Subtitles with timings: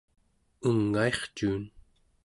[0.69, 1.63] ungaircuun